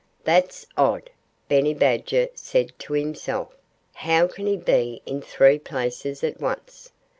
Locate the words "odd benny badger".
0.75-2.29